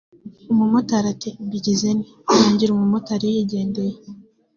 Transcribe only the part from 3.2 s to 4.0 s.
yigendeye”